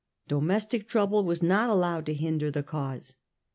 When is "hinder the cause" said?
2.15-3.13